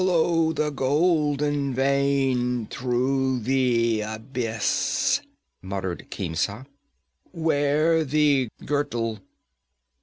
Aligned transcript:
'Follow 0.01 0.51
the 0.51 0.71
golden 0.71 1.75
vein 1.75 2.65
through 2.71 3.39
the 3.39 4.01
abyss,' 4.01 5.21
muttered 5.61 6.07
Khemsa. 6.09 6.65
'Wear 7.31 8.03
the 8.03 8.49
girdle. 8.65 9.19